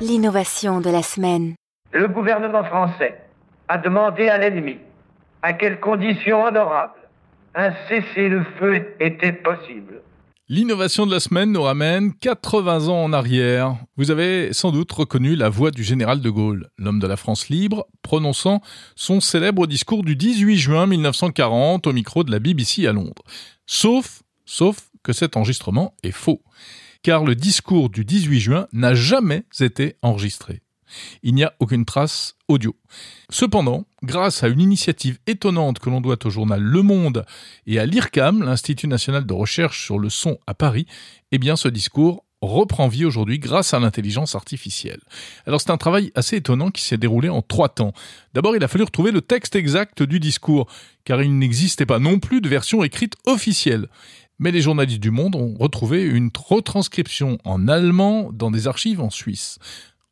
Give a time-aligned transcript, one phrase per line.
[0.00, 1.54] L'innovation de la semaine.
[1.92, 3.18] Le gouvernement français
[3.68, 4.78] a demandé à l'ennemi
[5.42, 6.92] à quelles conditions honorables
[7.54, 10.02] un cessez-le-feu était possible.
[10.50, 13.76] L'innovation de la semaine nous ramène 80 ans en arrière.
[13.96, 17.50] Vous avez sans doute reconnu la voix du général de Gaulle, l'homme de la France
[17.50, 18.62] libre, prononçant
[18.96, 23.22] son célèbre discours du 18 juin 1940 au micro de la BBC à Londres.
[23.66, 26.42] Sauf, sauf que cet enregistrement est faux.
[27.02, 30.62] Car le discours du 18 juin n'a jamais été enregistré.
[31.22, 32.74] Il n'y a aucune trace audio.
[33.30, 37.24] Cependant, grâce à une initiative étonnante que l'on doit au journal Le Monde
[37.66, 40.86] et à l'IRCAM, l'Institut national de recherche sur le son à Paris,
[41.30, 45.00] eh bien ce discours reprend vie aujourd'hui grâce à l'intelligence artificielle.
[45.46, 47.92] Alors c'est un travail assez étonnant qui s'est déroulé en trois temps.
[48.32, 50.68] D'abord, il a fallu retrouver le texte exact du discours,
[51.04, 53.88] car il n'existait pas non plus de version écrite officielle.
[54.38, 59.10] Mais les journalistes du Monde ont retrouvé une retranscription en allemand dans des archives en
[59.10, 59.58] Suisse.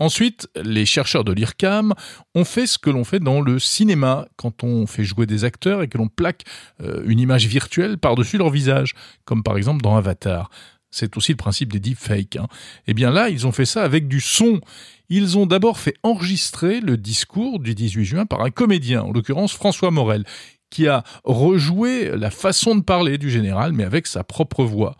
[0.00, 1.94] Ensuite, les chercheurs de l'IRCAM
[2.34, 5.82] ont fait ce que l'on fait dans le cinéma quand on fait jouer des acteurs
[5.82, 6.44] et que l'on plaque
[6.82, 10.50] euh, une image virtuelle par-dessus leur visage, comme par exemple dans Avatar.
[10.90, 12.36] C'est aussi le principe des deepfakes.
[12.36, 12.48] Hein.
[12.86, 14.60] Eh bien là, ils ont fait ça avec du son.
[15.08, 19.52] Ils ont d'abord fait enregistrer le discours du 18 juin par un comédien, en l'occurrence
[19.52, 20.24] François Morel
[20.74, 24.96] qui a rejoué la façon de parler du général, mais avec sa propre voix.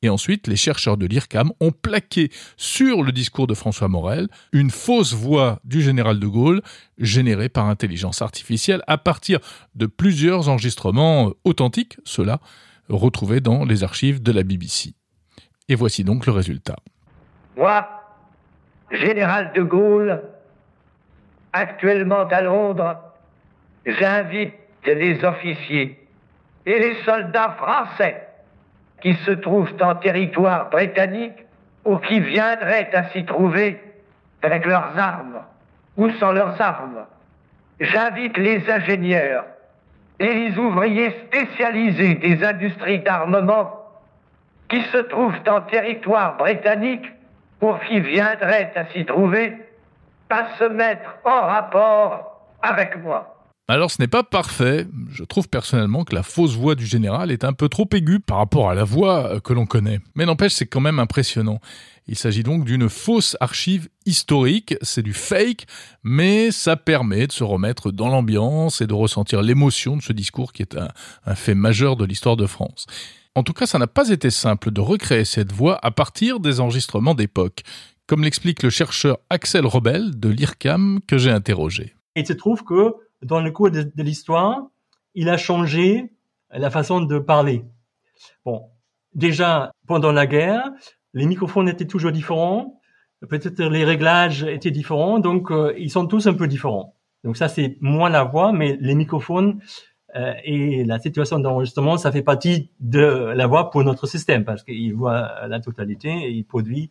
[0.00, 4.70] Et ensuite, les chercheurs de l'IRCAM ont plaqué sur le discours de François Morel une
[4.70, 6.62] fausse voix du général de Gaulle
[6.96, 9.38] générée par intelligence artificielle à partir
[9.74, 12.40] de plusieurs enregistrements authentiques, ceux-là
[12.88, 14.94] retrouvés dans les archives de la BBC.
[15.68, 16.76] Et voici donc le résultat.
[17.54, 17.86] Moi,
[18.90, 20.22] général de Gaulle,
[21.52, 22.96] actuellement à Londres,
[23.84, 24.54] j'invite
[24.94, 25.98] les officiers
[26.66, 28.26] et les soldats français
[29.00, 31.44] qui se trouvent en territoire britannique
[31.84, 33.80] ou qui viendraient à s'y trouver
[34.42, 35.42] avec leurs armes
[35.96, 37.06] ou sans leurs armes?
[37.80, 39.44] J'invite les ingénieurs
[40.18, 43.78] et les ouvriers spécialisés des industries d'armement
[44.68, 47.06] qui se trouvent en territoire britannique
[47.60, 49.56] ou qui viendraient à s'y trouver
[50.30, 53.37] à se mettre en rapport avec moi.
[53.70, 54.86] Alors ce n'est pas parfait.
[55.10, 58.38] Je trouve personnellement que la fausse voix du général est un peu trop aiguë par
[58.38, 60.00] rapport à la voix euh, que l'on connaît.
[60.14, 61.60] Mais n'empêche, c'est quand même impressionnant.
[62.06, 65.66] Il s'agit donc d'une fausse archive historique, c'est du fake,
[66.02, 70.54] mais ça permet de se remettre dans l'ambiance et de ressentir l'émotion de ce discours
[70.54, 72.86] qui est un, fait majeur de l'histoire de France.
[73.34, 76.60] En tout cas, ça n'a pas été simple de recréer cette voix à partir des
[76.60, 77.60] enregistrements d'époque,
[78.06, 81.94] comme l'explique le chercheur Axel Robel de l'IRCAM que j'ai interrogé.
[82.16, 84.68] Il se trouve que dans le cours de, l'histoire,
[85.14, 86.12] il a changé
[86.50, 87.64] la façon de parler.
[88.44, 88.66] Bon,
[89.14, 90.70] déjà pendant la guerre,
[91.14, 92.80] les microphones étaient toujours différents,
[93.28, 96.94] peut-être les réglages étaient différents, donc euh, ils sont tous un peu différents.
[97.24, 99.60] Donc ça c'est moins la voix, mais les microphones
[100.16, 104.62] euh, et la situation d'enregistrement, ça fait partie de la voix pour notre système parce
[104.62, 106.90] qu'il voit la totalité et il produit.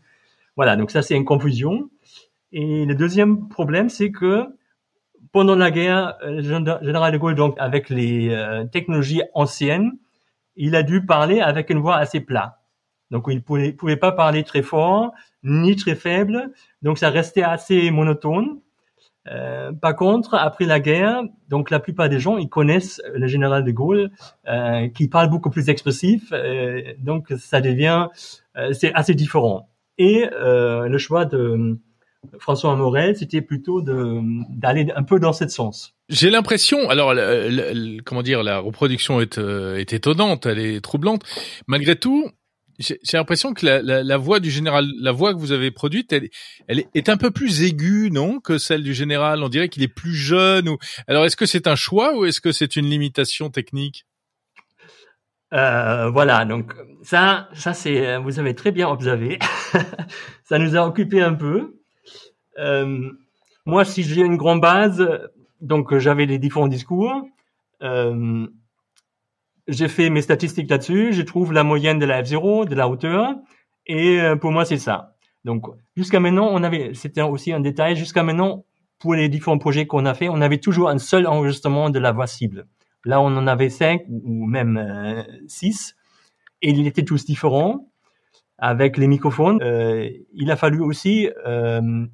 [0.56, 1.90] Voilà, donc ça c'est une confusion.
[2.52, 4.48] Et le deuxième problème, c'est que
[5.32, 9.92] pendant la guerre, le euh, général de Gaulle, donc avec les euh, technologies anciennes,
[10.56, 12.54] il a dû parler avec une voix assez plate.
[13.12, 15.14] Donc il pouvait, pouvait pas parler très fort
[15.44, 16.52] ni très faible,
[16.82, 18.60] donc ça restait assez monotone.
[19.30, 23.64] Euh, par contre, après la guerre, donc la plupart des gens ils connaissent le général
[23.64, 24.12] de Gaulle
[24.48, 28.08] euh, qui parle beaucoup plus expressif, euh, donc ça devient
[28.72, 29.70] c'est assez différent.
[30.00, 31.78] Et le choix de
[32.40, 35.96] François Morel, c'était plutôt d'aller un peu dans ce sens.
[36.10, 37.14] J'ai l'impression, alors
[38.06, 41.24] comment dire, la reproduction est, euh, est étonnante, elle est troublante.
[41.68, 42.30] Malgré tout,
[42.80, 46.30] j'ai l'impression que la, la, voix du général, la voix que vous avez produite, elle,
[46.68, 49.44] elle est un peu plus aiguë, non, que celle du général?
[49.44, 50.70] On dirait qu'il est plus jeune.
[50.70, 54.06] Ou alors, est-ce que c'est un choix ou est-ce que c'est une limitation technique?
[55.54, 56.74] Euh, voilà, donc
[57.04, 59.40] ça, ça c'est, vous avez très bien observé.
[60.44, 61.78] ça nous a occupé un peu.
[62.58, 63.12] Euh,
[63.66, 65.08] moi, si j'ai une grande base,
[65.62, 67.24] donc j'avais les différents discours,
[67.84, 68.48] euh,
[69.68, 73.36] j'ai fait mes statistiques là-dessus, je trouve la moyenne de la F0, de la hauteur,
[73.86, 75.16] et euh, pour moi c'est ça.
[75.44, 75.66] Donc
[75.96, 78.66] jusqu'à maintenant, on avait, c'était aussi un détail, jusqu'à maintenant,
[79.00, 82.12] pour les différents projets qu'on a fait, on avait toujours un seul enregistrement de la
[82.12, 82.68] voix cible.
[83.06, 85.96] Là, on en avait cinq ou même euh, six,
[86.62, 87.92] et ils étaient tous différents
[88.58, 89.62] avec les microphones.
[89.62, 92.06] Euh, il a fallu aussi euh,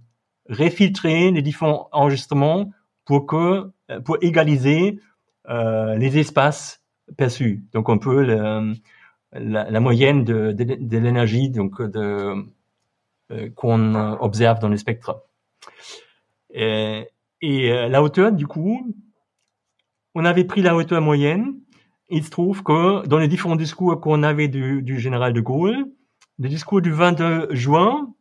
[0.48, 2.72] réfiltrer les différents enregistrements
[3.06, 5.00] pour que euh, pour égaliser
[5.50, 6.84] euh, les espaces
[7.18, 7.64] perçus.
[7.74, 8.22] Donc un peu
[9.34, 12.46] la, moyenne de, de, l'énergie donc de
[13.56, 15.24] qu'on observe dans le spectre.
[16.52, 17.08] Et,
[17.42, 18.94] et la hauteur, du coup,
[20.16, 21.56] on avait pris la hauteur moyenne.
[22.10, 25.88] Il se trouve que dans les différents discours qu'on avait du, du général de Gaulle,
[26.40, 28.14] le discours du 22 juin,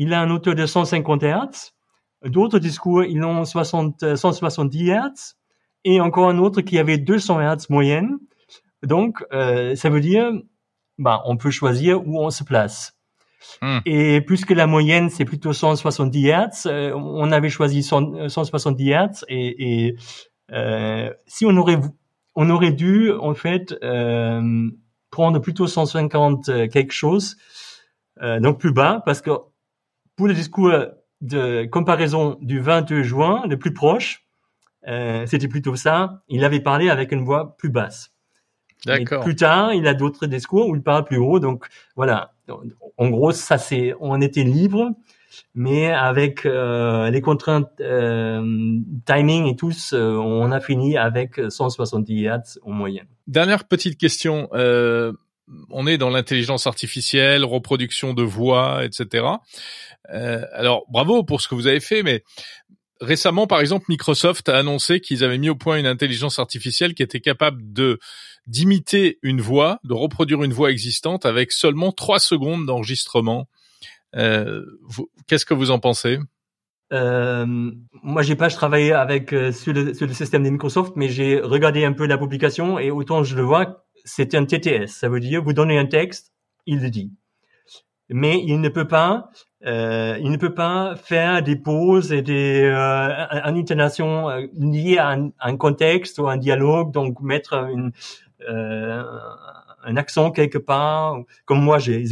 [0.00, 1.72] il a un hauteur de 150 Hz.
[2.24, 5.36] D'autres discours, ils ont 60, 170 Hz.
[5.84, 8.18] Et encore un autre qui avait 200 Hz moyenne.
[8.82, 10.32] Donc, euh, ça veut dire,
[10.96, 12.96] bah, on peut choisir où on se place.
[13.60, 13.80] Hmm.
[13.84, 19.24] Et puisque la moyenne, c'est plutôt 170 Hz, euh, on avait choisi 170 Hz.
[19.28, 19.96] Et, et
[20.50, 21.78] euh, si on aurait,
[22.36, 23.78] on aurait dû, en fait,
[25.10, 27.36] prendre plutôt 150 quelque chose,
[28.18, 29.30] donc plus bas, parce que
[30.20, 30.70] pour le discours
[31.22, 34.26] de comparaison du 22 juin, le plus proche,
[34.86, 36.20] euh, c'était plutôt ça.
[36.28, 38.12] Il avait parlé avec une voix plus basse.
[38.84, 39.24] D'accord.
[39.24, 41.40] Plus tard, il a d'autres discours où il parle plus haut.
[41.40, 41.64] Donc
[41.96, 42.34] voilà.
[42.98, 44.90] En gros, ça c'est, on était libre,
[45.54, 48.42] mais avec euh, les contraintes euh,
[49.06, 53.06] timing et tous, on a fini avec 170 Hz en moyenne.
[53.26, 54.50] Dernière petite question.
[54.52, 55.14] Euh,
[55.70, 59.26] on est dans l'intelligence artificielle, reproduction de voix, etc.
[60.12, 62.22] Euh, alors bravo pour ce que vous avez fait, mais
[63.00, 67.02] récemment, par exemple, Microsoft a annoncé qu'ils avaient mis au point une intelligence artificielle qui
[67.02, 67.98] était capable de
[68.46, 73.48] d'imiter une voix, de reproduire une voix existante avec seulement trois secondes d'enregistrement.
[74.16, 74.64] Euh,
[75.28, 76.18] Qu'est-ce que vous en pensez?
[76.92, 77.46] Euh,
[78.02, 81.40] moi, j'ai pas travaillé avec euh, sur, le, sur, le, système de Microsoft, mais j'ai
[81.40, 84.88] regardé un peu la publication et autant je le vois, c'est un TTS.
[84.88, 86.32] Ça veut dire vous donnez un texte,
[86.66, 87.10] il le dit.
[88.08, 89.30] Mais il ne peut pas,
[89.64, 93.08] euh, il ne peut pas faire des pauses et des euh,
[93.44, 97.92] une intonation euh, liée à un, contexte ou un dialogue, donc mettre une,
[98.48, 99.04] euh,
[99.84, 101.18] un accent quelque part.
[101.44, 102.02] Comme moi, j'ai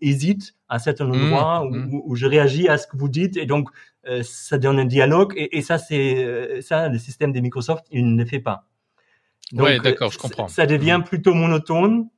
[0.00, 1.94] hésite à certains mmh, endroits mmh.
[1.94, 3.68] où, où, je réagis à ce que vous dites et donc
[4.08, 8.14] euh, ça donne un dialogue et, et ça c'est ça le système de Microsoft il
[8.14, 8.64] ne fait pas.
[9.52, 10.48] Oui, d'accord, je comprends.
[10.48, 11.04] Ça devient mmh.
[11.04, 12.08] plutôt monotone.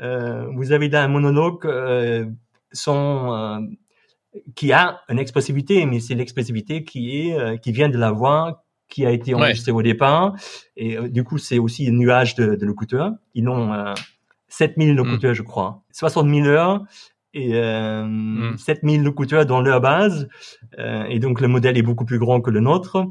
[0.00, 2.26] Euh, vous avez là un monologue euh,
[2.72, 3.60] sans, euh,
[4.54, 8.64] qui a une expressivité, mais c'est l'expressivité qui est euh, qui vient de la voix
[8.88, 10.34] qui a été enregistrée au départ.
[10.76, 13.12] Et euh, du coup, c'est aussi un nuage de, de locuteurs.
[13.34, 13.94] Ils ont
[14.48, 14.96] 7000 mmh.
[14.96, 15.82] locuteurs, je crois.
[15.92, 16.84] 60 000 heures
[17.34, 18.58] et euh, mmh.
[18.58, 20.28] 7000 locuteurs dans leur base.
[20.78, 23.04] Euh, et donc, le modèle est beaucoup plus grand que le nôtre.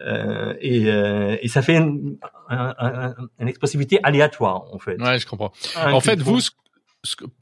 [0.00, 2.16] Euh, et, euh, et, ça fait une,
[2.50, 5.00] une, expressivité aléatoire, en fait.
[5.00, 5.52] Ouais, je comprends.
[5.76, 6.50] en fait, vous, ce,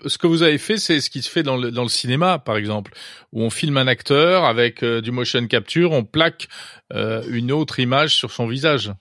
[0.06, 2.38] ce, que vous avez fait, c'est ce qui se fait dans le, dans le cinéma,
[2.38, 2.92] par exemple,
[3.32, 6.48] où on filme un acteur avec euh, du motion capture, on plaque
[6.92, 8.92] euh, une autre image sur son visage.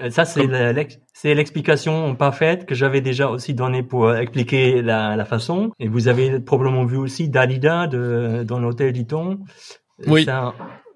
[0.00, 5.72] Euh, ça, c'est l'explication parfaite que j'avais déjà aussi donnée pour expliquer la, la, façon.
[5.78, 9.40] Et vous avez probablement vu aussi Dalida de, dans l'hôtel Ditton.
[10.06, 10.26] Oui.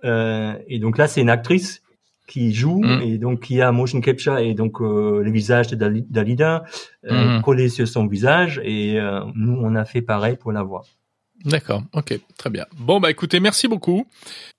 [0.05, 1.83] euh, et donc là, c'est une actrice
[2.33, 3.03] qui joue mm.
[3.03, 6.65] et donc qui a motion capture et donc euh, le visage de Dalida
[7.05, 7.43] euh, mm.
[7.43, 10.83] collé sur son visage et euh, nous on a fait pareil pour la voix.
[11.45, 12.65] D'accord, ok, très bien.
[12.79, 14.07] Bon bah écoutez, merci beaucoup,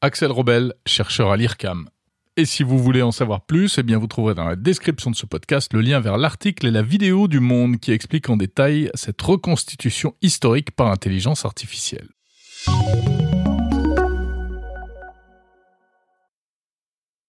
[0.02, 1.88] Axel Robel, chercheur à l'IRCAM.
[2.36, 5.16] Et si vous voulez en savoir plus, eh bien vous trouverez dans la description de
[5.16, 8.90] ce podcast le lien vers l'article et la vidéo du Monde qui explique en détail
[8.96, 12.08] cette reconstitution historique par intelligence artificielle.